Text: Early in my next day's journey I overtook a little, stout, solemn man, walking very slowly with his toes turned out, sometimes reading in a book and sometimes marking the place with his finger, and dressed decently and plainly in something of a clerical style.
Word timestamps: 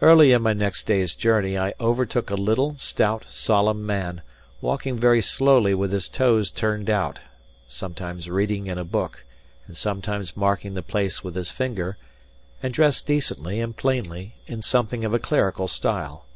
Early 0.00 0.30
in 0.30 0.42
my 0.42 0.52
next 0.52 0.84
day's 0.84 1.12
journey 1.12 1.58
I 1.58 1.74
overtook 1.80 2.30
a 2.30 2.36
little, 2.36 2.76
stout, 2.78 3.24
solemn 3.26 3.84
man, 3.84 4.22
walking 4.60 4.96
very 4.96 5.20
slowly 5.20 5.74
with 5.74 5.90
his 5.90 6.08
toes 6.08 6.52
turned 6.52 6.88
out, 6.88 7.18
sometimes 7.66 8.30
reading 8.30 8.68
in 8.68 8.78
a 8.78 8.84
book 8.84 9.24
and 9.66 9.76
sometimes 9.76 10.36
marking 10.36 10.74
the 10.74 10.84
place 10.84 11.24
with 11.24 11.34
his 11.34 11.50
finger, 11.50 11.96
and 12.62 12.72
dressed 12.72 13.08
decently 13.08 13.60
and 13.60 13.76
plainly 13.76 14.36
in 14.46 14.62
something 14.62 15.04
of 15.04 15.12
a 15.12 15.18
clerical 15.18 15.66
style. 15.66 16.26